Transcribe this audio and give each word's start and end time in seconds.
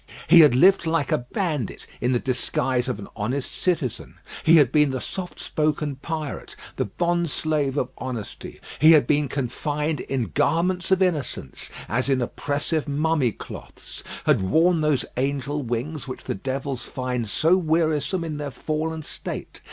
He 0.27 0.39
had 0.39 0.55
lived 0.55 0.87
like 0.87 1.11
a 1.11 1.19
bandit 1.31 1.85
in 2.01 2.11
the 2.11 2.17
disguise 2.19 2.87
of 2.87 2.97
an 2.97 3.07
honest 3.15 3.51
citizen. 3.55 4.15
He 4.43 4.55
had 4.55 4.71
been 4.71 4.89
the 4.89 4.99
soft 4.99 5.39
spoken 5.39 5.97
pirate; 5.97 6.55
the 6.77 6.85
bond 6.85 7.29
slave 7.29 7.77
of 7.77 7.89
honesty. 7.99 8.59
He 8.79 8.93
had 8.93 9.05
been 9.05 9.27
confined 9.27 9.99
in 9.99 10.31
garments 10.33 10.89
of 10.89 11.03
innocence, 11.03 11.69
as 11.87 12.09
in 12.09 12.19
oppressive 12.19 12.87
mummy 12.87 13.31
cloths; 13.31 14.03
had 14.25 14.41
worn 14.41 14.81
those 14.81 15.05
angel 15.17 15.61
wings 15.61 16.07
which 16.07 16.23
the 16.23 16.33
devils 16.33 16.85
find 16.87 17.29
so 17.29 17.55
wearisome 17.55 18.23
in 18.23 18.37
their 18.37 18.49
fallen 18.49 19.03
state. 19.03 19.59